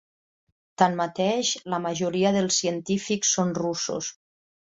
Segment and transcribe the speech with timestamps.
[0.81, 4.09] Tanmateix la majoria dels científics són russos.